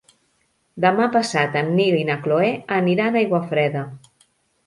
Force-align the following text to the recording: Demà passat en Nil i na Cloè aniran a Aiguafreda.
Demà 0.85 1.05
passat 1.15 1.57
en 1.59 1.67
Nil 1.81 1.97
i 1.99 2.07
na 2.09 2.17
Cloè 2.23 2.49
aniran 2.79 3.17
a 3.19 3.23
Aiguafreda. 3.25 3.85